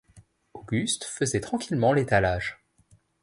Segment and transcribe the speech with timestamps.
[0.55, 2.57] Auguste faisait tranquillement l’étalage.